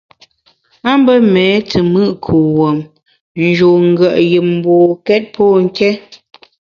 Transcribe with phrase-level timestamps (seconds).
[0.89, 2.89] A mbe méé te mùt kuwuom, n’
[3.49, 5.89] njun ngùet yùm mbokét pô nké.